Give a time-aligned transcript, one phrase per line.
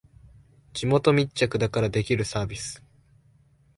[0.73, 2.81] 地元密着だからできるサービス